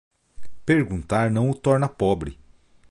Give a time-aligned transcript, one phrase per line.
[0.65, 2.39] Perguntar não o torna pobre.